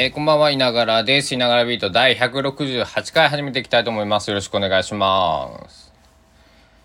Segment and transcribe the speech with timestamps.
[0.00, 1.34] えー、こんばんは、いながらです。
[1.34, 4.28] いながらビート第168回始めていきたいと思います。
[4.30, 5.92] よろしくお願いします。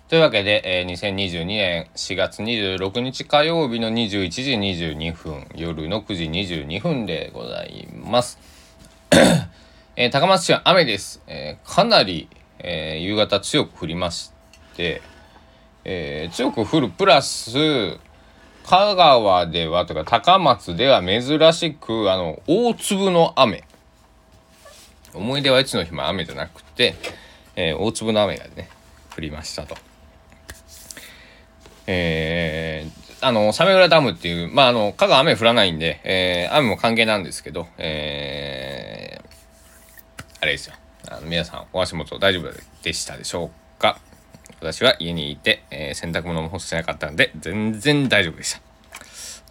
[0.08, 6.24] というわけで、えー、2022年4月26日火曜日の21時22分、夜の9時
[6.56, 8.40] 22分でございます。
[9.96, 11.22] えー、高松市は雨です。
[11.28, 12.28] えー、かなり、
[12.58, 14.32] えー、夕方強く降りまし
[14.76, 15.04] て、
[15.86, 18.00] えー、強く降るプラス、
[18.66, 23.64] 香川ではとか高松では珍しくあの大粒の雨。
[25.14, 26.96] 思い出はいつの日も雨じゃなくて、
[27.56, 28.70] えー、大粒の雨がね
[29.16, 29.76] 降りましたと。
[31.86, 40.76] えー、あの鮫浦ダムっていうまああの香川雨降らないんで、えー、雨も関係なんですけど、えー、あれですよ。
[41.10, 42.52] あの皆さんお足元大丈夫
[42.82, 44.00] でしたでしょうか？
[44.64, 48.62] 私は家にいて、えー、洗濯物も干してなかったので、全然大丈夫でした。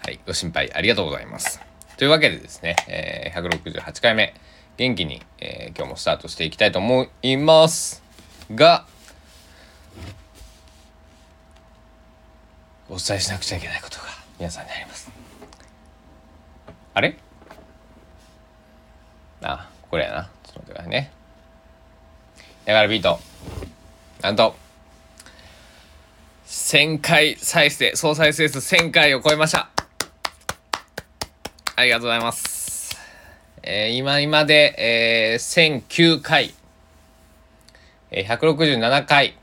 [0.03, 1.61] はい、ご心配ありがとうございます。
[1.99, 4.33] というわけでですね、えー、168回目、
[4.79, 8.03] 元気に、えー、今日もスタートしていきたいと思います
[8.55, 8.87] が、
[12.89, 14.05] お伝えしなくちゃいけないことが
[14.39, 15.11] 皆さんにあります。
[16.95, 17.19] あれ？
[19.43, 20.31] あ、これやな。
[20.45, 21.13] ちょっと待ってくださいね。
[22.65, 23.21] だからビート。
[24.23, 24.57] なんと、
[26.73, 29.69] 1000回再生、総再生数1000回を超えました。
[31.77, 32.97] ありがとうございます。
[33.63, 36.55] えー、今今で、えー、1009回、
[38.11, 39.37] えー、167回、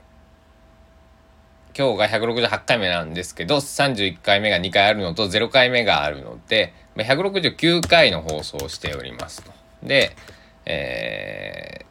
[1.78, 9.52] 今日が168回目なんですけど、31回目が2回あるのと0回目があるので、169回の放送をしておりますと。
[9.84, 10.16] で、
[10.66, 11.86] え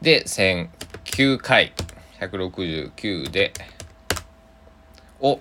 [0.00, 1.74] ー、で、1009回。
[2.20, 3.52] 169で、
[5.20, 5.40] お、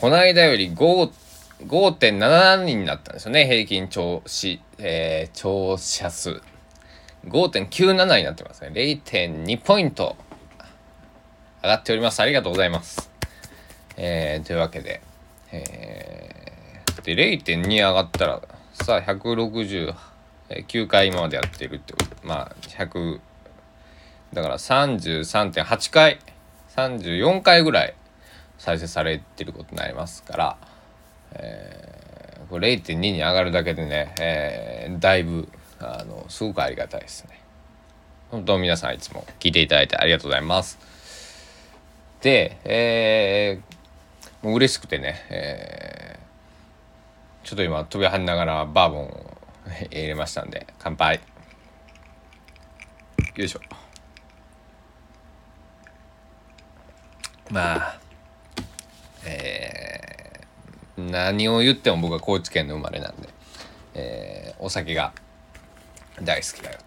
[0.00, 3.46] この間より5.77人になったんですよね。
[3.46, 6.42] 平均聴視、えー、聴者数。
[7.26, 8.70] 5.97になってますね。
[8.74, 10.16] 0.2ポイント
[11.62, 12.20] 上がっております。
[12.20, 13.10] ありがとうございます。
[13.96, 15.02] えー、というわけで、
[15.52, 18.40] えー、で、0.2上がったら、
[18.72, 22.26] さあ、169回今までやってるってこと。
[22.26, 23.20] まあ、100、
[24.32, 26.18] だから33.8回
[26.76, 27.94] 34回ぐらい
[28.58, 30.56] 再生されてることになりますから、
[31.32, 35.48] えー、これ0.2に上がるだけでね、えー、だいぶ
[35.80, 37.40] あのすごくありがたいですね。
[38.30, 40.78] 本当皆さんいつも聞いていただいてありがとうございます。
[42.20, 49.38] で、えー、もう嬉しくてね、えー、ちょっと今飛び跳ねながらバーボンを
[49.90, 51.20] 入れましたんで乾杯
[53.36, 53.60] よいしょ
[57.50, 58.00] まあ
[59.26, 63.28] えー、何を言っても僕は高知県の生まれなんで、
[63.94, 65.12] えー、お酒が
[66.22, 66.78] 大好きだよ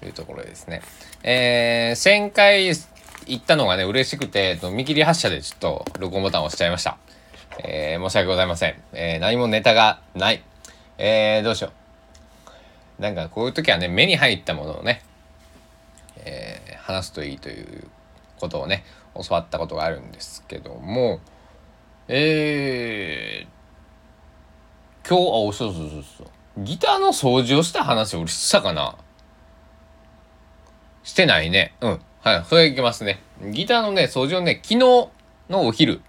[0.00, 0.82] というところですね。
[1.22, 6.98] えー、旋回行ったのがね嬉しくて見切り発車でちょっと録音ボタンを押しちゃいました。
[7.64, 8.74] えー、申し訳ございません。
[8.92, 10.42] えー、何もネタがない。
[10.98, 11.72] えー、どうしよ
[12.98, 13.02] う。
[13.02, 15.02] なんかこういう時はね目に入ったものをね、
[16.18, 17.88] えー、話すといいという
[18.38, 18.84] ことをね
[19.14, 21.20] 教わったことがあるんですけども
[22.08, 26.26] えー、今日あそうそうそうそう
[26.58, 28.96] ギターの掃除をした話を俺したかな？
[31.02, 31.74] してないね。
[31.80, 32.00] うん。
[32.22, 32.44] はい。
[32.44, 33.20] それいきますね。
[33.52, 35.10] ギターのね掃除をね昨日の
[35.66, 36.02] お昼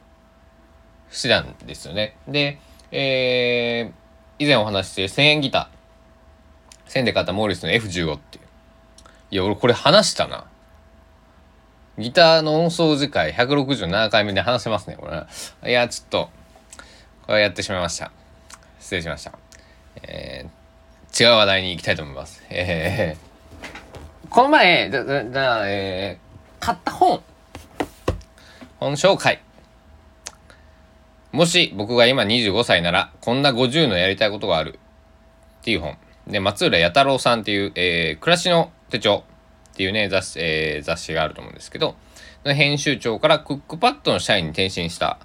[1.10, 2.18] してたんですよね。
[2.28, 2.60] で
[2.92, 6.92] えー、以前お話しして1000円ギター。
[6.92, 8.44] 1000で買ったモーリスの F15 っていう。
[9.32, 10.46] いや俺これ話したな。
[11.98, 15.70] ギターの音掃除会167回目で話せますね、これ。
[15.70, 16.30] いや、ちょっと、
[17.28, 18.12] これやってしまいました。
[18.80, 19.34] 失礼しました。
[20.02, 22.44] えー、違う話題に行きたいと思います。
[22.50, 27.22] えー、この前、だ、だ、だえー、買った本。
[28.80, 29.42] 本紹介。
[31.32, 34.80] もし僕が今25歳なら、こんな50のやりたいことがある。
[35.62, 35.98] っていう本。
[36.28, 39.24] で、松浦弥太郎さんっていう、えー、暮らしの手帳。
[39.74, 41.96] っていうね、雑誌、えー、雑誌があると思うんですけど、
[42.46, 45.18] 編集長からクックパッドの社員に転身した、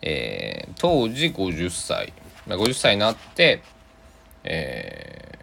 [0.00, 2.14] えー、当時50歳、
[2.46, 3.62] まあ50歳になって、
[4.42, 5.38] え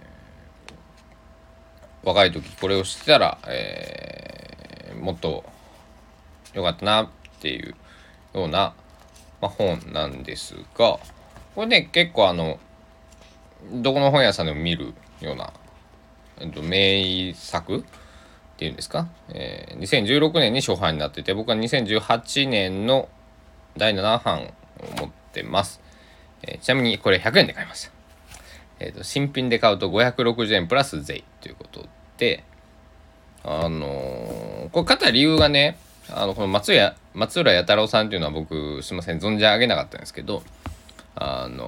[2.03, 5.43] ー、若い時これを知ってたら、えー、もっと
[6.55, 7.09] 良かったなっ
[7.39, 7.75] ていう
[8.33, 8.73] ような、
[9.39, 10.99] まあ、本なんですが、
[11.53, 12.59] これね、結構あの、
[13.71, 15.53] どこの本屋さんでも見るような、
[16.39, 17.85] えっと、名作
[18.61, 23.09] っていうんですか、えー、2016年に初版になってて僕は2018年の
[23.75, 24.45] 第7版を
[24.99, 25.81] 持ってます、
[26.43, 27.91] えー、ちなみにこれ100円で買いました。
[28.79, 31.87] えーと、新品で買うと560円プラス税ということ
[32.17, 32.43] で
[33.43, 35.77] あのー、これ買った理由がね
[36.11, 40.43] あのこの松屋松浦弥太郎さんっていうのは僕すいません存じ上げなかったんですけど
[41.15, 41.63] あの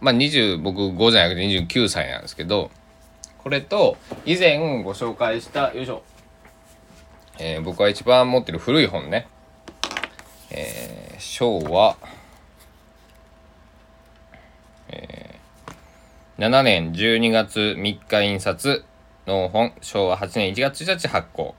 [0.00, 2.70] ー、まあ20僕5じゃなくて29歳なんですけど
[3.42, 3.96] これと
[4.26, 6.02] 以前ご紹介したよいしょ、
[7.38, 9.28] えー、僕が一番持ってる古い本ね、
[10.50, 11.96] えー、昭和、
[14.88, 18.84] えー、7年12月3日印刷
[19.26, 21.54] の本昭和8年1月1日発行。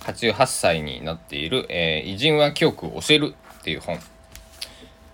[0.00, 3.98] 88歳になっている、えー、偉人は記憶を教えるっていう本。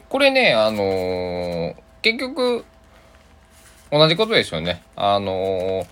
[0.08, 2.64] これねあのー、結局
[3.92, 4.82] 同じことですよね。
[4.94, 5.86] あのー、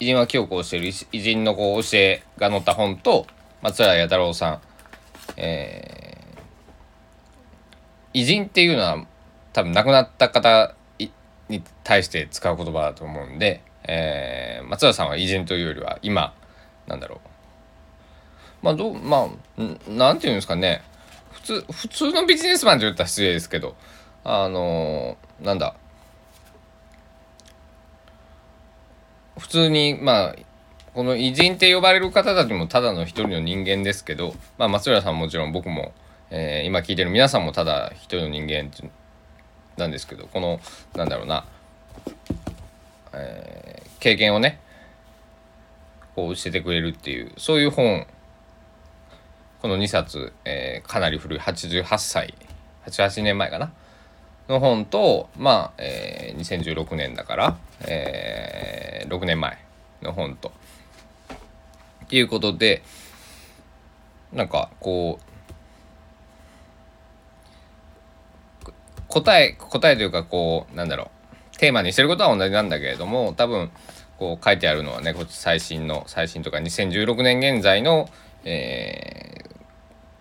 [0.00, 3.26] 偉人は記憶をしている偉人のこう教えが載った本と
[3.62, 4.60] 松浦弥太郎さん、
[5.36, 9.06] えー、偉人っていうのは
[9.52, 10.74] 多分亡くなった方
[11.48, 16.34] に対して使う言葉だと思うんで、えー、松浦さんは偉人というよりは今
[16.88, 17.20] なんだろ
[18.62, 20.82] うまあどうまあなんていうんですかね
[21.30, 23.76] 普通普通のビジネスマンと言ったら失礼ですけど
[24.24, 25.76] あのー、なんだ
[29.38, 30.36] 普通にまあ
[30.94, 35.92] この偉人って呼ばれる方たちもただの一人の人間ですけど、まあ、松浦さんもちろん僕も、
[36.30, 38.70] えー、今聞いてる皆さんもただ一人の人間
[39.78, 40.60] なんですけどこの
[40.94, 41.46] なんだろうな、
[43.14, 44.60] えー、経験をね
[46.14, 48.06] こう教えてくれるっていうそういう本
[49.62, 52.34] この2冊、えー、かなり古い88歳
[52.86, 53.72] 88年前かな？
[54.48, 58.71] の本とまあ、えー、2016年だから、えー、
[59.12, 59.58] 6年前
[60.02, 60.52] の本と。
[62.04, 62.82] っていうことで
[64.32, 65.32] なんかこう
[69.08, 71.10] 答え答えというかこうなんだろ
[71.54, 73.70] うテーマにしてることは同じなんだけれども多分
[74.18, 78.08] こう書いてあるのはねこっち最新の最新とか2016年現在の、
[78.44, 79.44] え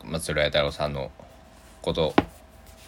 [0.01, 1.09] ー、松浦弥太郎さんの
[1.81, 2.13] こと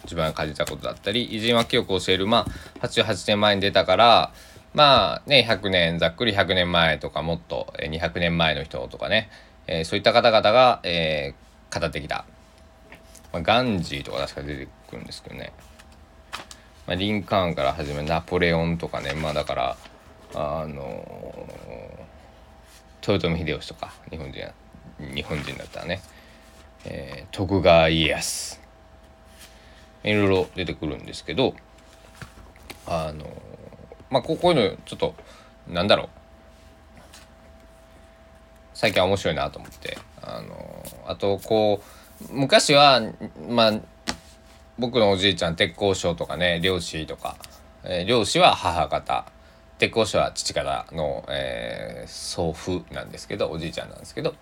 [0.04, 2.46] 自分が感じたことだったり偉人は記憶を教えるま
[2.80, 4.32] あ88年前に出たから
[4.74, 9.30] まあね100年ざっくり100年前とかもっと200年前の人とかね、
[9.68, 12.24] えー、そういった方々が、えー、語ってきた、
[13.32, 15.52] まあ、ガンジーとか確か出てくるんですけどね、
[16.86, 19.14] まあ、リンカーンから始めナポレオンとかね。
[19.14, 19.76] まあだから
[20.34, 24.40] あのー、豊臣秀吉とか日本人
[25.14, 26.02] 日本人だったらね、
[26.84, 28.60] えー、徳川家康。
[30.02, 31.54] いろいろ出てくるんですけど
[32.86, 33.24] あの
[34.10, 35.14] まあこういうのちょっと
[35.68, 36.08] なんだろう。
[38.74, 39.96] 最近は面白いなと思って。
[40.22, 41.82] あのあとこ
[42.30, 43.02] う昔は
[43.48, 43.72] まあ
[44.78, 47.36] 僕のおじいちゃん鉄工所とかね漁師とか、
[47.84, 49.26] えー、漁師は母方。
[49.76, 54.34] 鉄工所は父方の、えー、祖父なんですけどおじいちゃんなんですけど。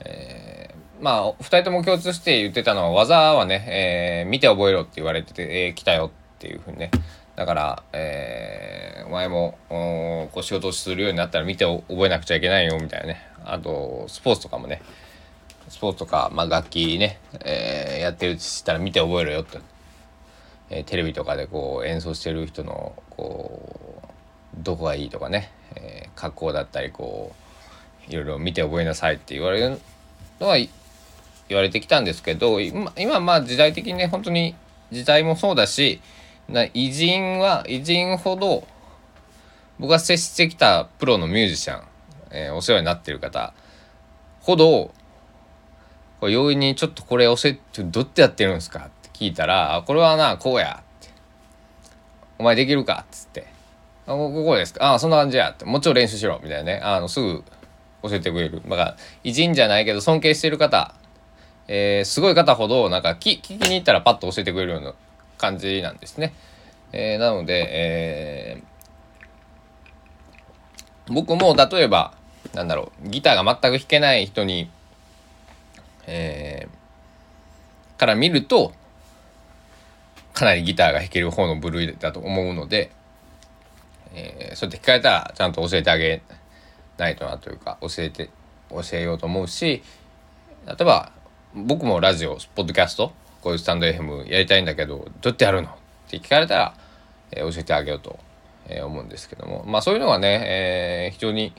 [0.00, 6.90] えー、まあ2人とも共通して言ってたのは技はね、えー、見て覚えろって言われてて、えー、来たよっていうふうにね
[7.36, 13.22] だから、えー、お前もこう仕事をするようになったら見て覚えなくちゃいけないよみたいなね。
[13.44, 14.82] あとスポーツとかもね。
[15.68, 19.58] スポーツとか、まあ、楽器ね、えー、やってるしたら見て覚えろよって、
[20.70, 27.34] えー、テレビとかでこう演奏してる人のこうどこがいいとかね、えー、格好だったりこ
[28.08, 29.80] ういろいろ見て覚えなさいって言われる
[30.40, 30.68] のは言
[31.56, 34.54] われてきたんですけど今今まあ時代的にね本当に
[34.92, 36.00] 時代もそうだし
[36.48, 38.66] な偉人は偉人ほど
[39.78, 41.84] 僕が接してきたプロのミュージシャン、
[42.30, 43.54] えー、お世話になってる方
[44.40, 44.92] ほど
[46.20, 51.08] こ容易にちょっとこれ教えてどってやってるんですかって聞いたら「これはなこうや」って
[52.38, 53.46] 「お前できるか?」っつって
[54.06, 57.44] 「あここですかああそんな感じや」って「もうちょい練習しろ」みたいなねあのすぐ
[58.08, 58.62] 教えてくれる。
[58.68, 60.94] だから、偉人じゃないけど尊敬してる方、
[61.68, 64.94] えー、すごい方ほど、なんか聞きに行ったらパッと教えてくれるような
[65.44, 66.32] 感じなんですね。
[66.92, 72.14] えー、なので、えー、僕も例えば、
[72.54, 74.70] なんだろう、ギターが全く弾けない人に、
[76.06, 78.72] えー、から見ると、
[80.32, 82.90] かなりギターが弾ける方の部類だと思うので、
[84.14, 86.22] えー、そうやって聞かれたらちゃんと教えてあげ
[86.96, 88.30] ないとなというか教えて
[88.70, 89.82] 教えようと思うし
[90.66, 91.12] 例えば
[91.54, 93.12] 僕もラジオポッドキャスト
[93.44, 95.68] こういうスタンド FM やりたいんだけどどうやってやるの？
[95.68, 95.72] っ
[96.08, 96.74] て聞かれたら、
[97.30, 98.18] えー、教えてあげようと、
[98.68, 99.64] えー、思うんですけども。
[99.66, 101.52] まあそういうのがね、えー、非常に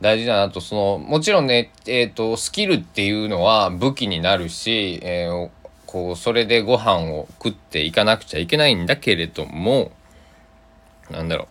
[0.00, 0.60] 大事だなと。
[0.60, 5.50] そのもちろんね、えーと、スキルっていうのは武器になるし、えー、こ
[5.86, 9.92] こうそれでご飯を食っていかなくちゃいけないんだけれども
[11.12, 11.46] なんだろ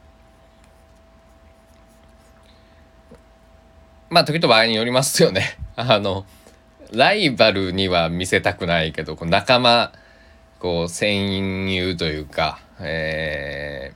[4.12, 4.14] う。
[4.14, 5.58] まあ時と場合によりますよね。
[5.78, 6.26] あの
[6.92, 9.92] ライバルには見せたくないけどこう仲間
[10.60, 13.94] こう戦友というか、え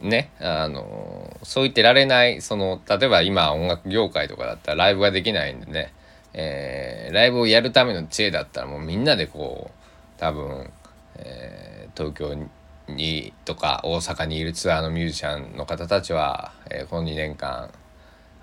[0.00, 5.92] ー、ねあのそう言ってられないその例えば今音楽業界とかだったらライブができないんでね、
[6.34, 10.70] えー、ライブをやるための知恵だったらもうみんなでこう多分、
[11.16, 12.48] えー、東京
[12.88, 17.70] にとか大阪にいるツアーのミュージシャンの方たちは、えー、この2年間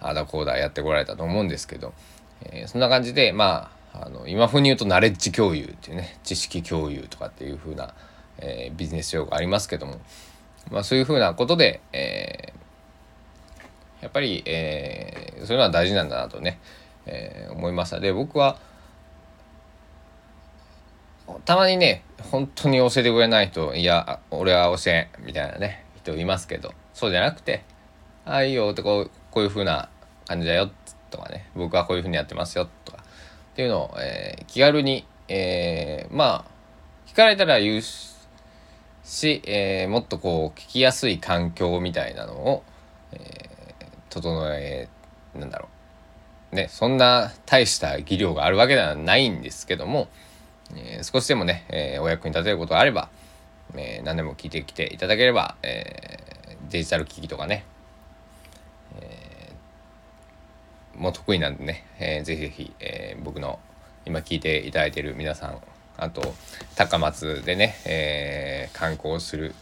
[0.01, 1.93] あだこうだやってこられたと思うんですけど
[2.41, 7.93] えー、そんな感じでまああの今風に言うとナレッジ共有っていうね知識共有とかっていう風な、
[8.37, 9.99] えー、ビジネス用語ありますけども、
[10.71, 16.59] まあ、そういう風なことで、えー、やっぱり、えー、そういうのは大事なんだなとね、
[17.05, 17.99] えー、思いました。
[17.99, 18.57] で僕は
[21.45, 27.63] たまにね本当に教えてくれない人いや俺は教えんみたいなね人いますけどそうじゃなくて
[28.25, 29.89] 「ああいいよ」ってこうこういう風な
[30.27, 30.71] 感じだよっ
[31.09, 33.03] とかね僕はこういうふうにやってますよとか。
[33.53, 42.63] っていうのを、えー、気軽に、えー、まあ聞かれたら言うし、えー、もっとこう聞きやすい環境みたいなのを、
[43.11, 43.49] え
[44.09, 44.87] 整え
[45.35, 45.67] なんだろ
[46.53, 46.55] う。
[46.55, 50.07] ねそんな大した技量があるわけではないんですけども、
[50.75, 53.09] え少しでもね、えお役に立てることがあれば、
[53.75, 57.65] え何でも聞いてきていただければ、えデジタル機器とかね
[60.99, 63.59] も得意なんでね、えー、ぜひぜひ、えー、僕の
[64.05, 65.57] 今聞いていただいている皆さん
[65.97, 66.33] あと
[66.75, 69.55] 高松でね、えー、観光する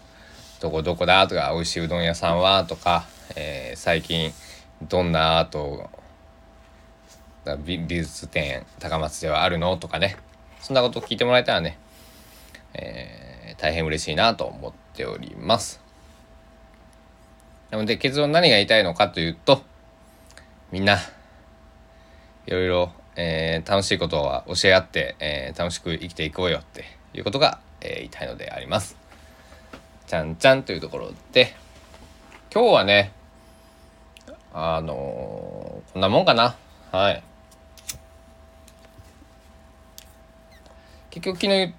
[0.60, 4.32] とこどこだとか美味しいうどん屋さんはとか、えー、最近
[4.82, 5.89] どんなアート
[7.63, 10.17] 美美術展高松ではあるのとかね
[10.60, 11.77] そんなこと聞いてもらえたらね、
[12.74, 15.82] えー、大変嬉しいなと思っております。
[17.70, 19.62] なので結論何が言いたいのかというと
[20.72, 20.98] みんな
[22.48, 28.96] いろいろ、えー、楽しいことは教え合って、えー、楽しく生きていこうよっていうことが、えー、言いたいのであります。
[30.08, 31.54] ちゃんちゃんというところで。
[32.54, 33.12] 今日はね
[34.54, 36.56] あのこんなもんかな。
[36.94, 37.24] はい。
[41.10, 41.74] 結局昨日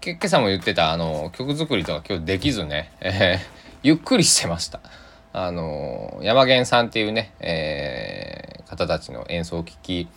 [0.00, 3.46] 今朝も言ってたあの曲作りとか今日できずね、えー、
[3.82, 4.80] ゆっくりしてました。
[5.34, 10.08] あの山源さんっていうね、えー方たちの演奏を聴き、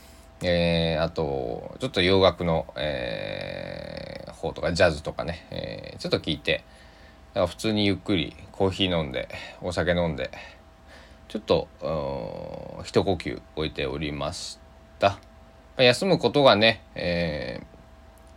[0.42, 6.64] えー、あとちょっと洋楽の、えー、方とかジャズとかね、えー、ちょっと聞いて
[7.34, 9.30] 普通にゆっくりコーヒー飲んで
[9.62, 10.32] お酒飲んで
[11.28, 11.68] ちょっと
[12.84, 14.60] 一呼吸置いておりまし
[15.00, 15.20] た。
[15.78, 17.62] 休むことがね、え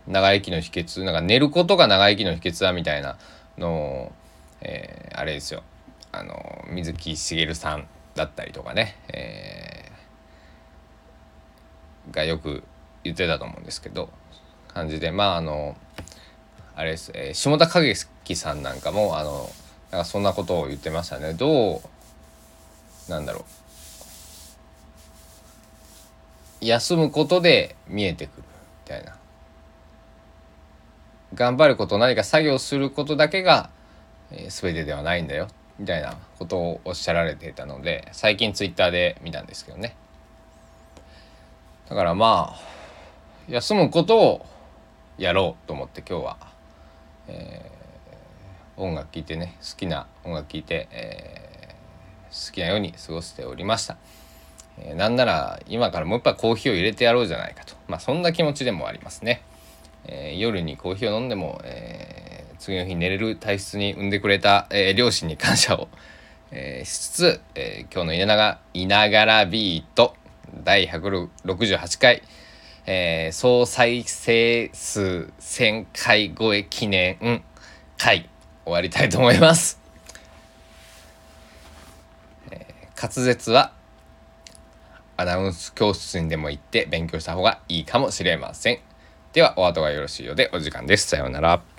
[0.07, 3.17] ー、長生きの秘訣なんか寝ることが長生きの秘訣だみたいな
[3.57, 4.11] の
[4.61, 5.63] えー、あれですよ。
[6.11, 9.80] あの水木しげるさんだったりとかね、えー
[12.09, 12.63] がよく
[13.03, 14.09] 言ってたと思うんですけど
[14.67, 15.75] 感じでまああの
[16.75, 17.93] あれです、えー、下田景
[18.23, 19.49] 樹さんなんかもあの
[19.91, 21.33] なんかそんなことを言ってましたね。
[21.33, 21.81] ど
[23.07, 23.39] うなんだろ
[26.61, 26.65] う。
[26.65, 28.43] 休むことで見えてくる
[28.85, 29.17] みたいな。
[31.33, 33.69] 頑張ること何か作業することだけが、
[34.31, 39.95] えー、全てではないんだよみたいなことをおっしゃられていたので最近ツイッターで見たんですけどね。
[41.91, 42.59] だからまあ
[43.49, 44.45] 休むことを
[45.17, 46.37] やろうと思って今日は、
[47.27, 53.97] えー、音楽聴いてね好きな音楽聴いて、えー、好きなように過ごしておりました、
[54.77, 57.75] えー、なんなら今からもう一杯コーヒーを入れてやろうじゃないかと。
[57.89, 59.43] まあそんな気持ちでもありますね、
[60.05, 65.89] えー、夜にコーヒーを飲んでも、えー、次の日寝れる体質に産んでくれた、えー、両親に感謝を、
[66.51, 70.15] えー、しつつ、えー、今日の稲長いながらビート。
[70.53, 72.21] 第168回、
[72.85, 77.43] えー、総再生数1000回超え記念
[77.97, 78.29] 会
[78.65, 79.79] 終わりたいと思います。
[82.51, 83.73] えー、滑舌は
[85.17, 88.79] アナウンス教室にでも行って勉強した方がいいかもしれません。
[89.33, 91.07] ではお後がよろしいようでお時間です。
[91.07, 91.70] さようなら。